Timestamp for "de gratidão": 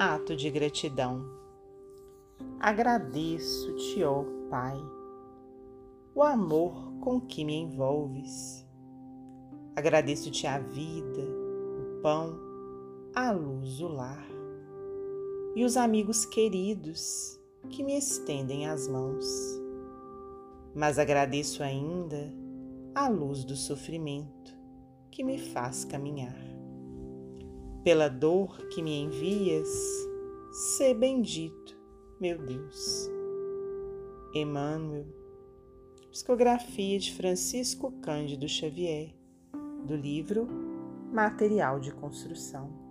0.36-1.24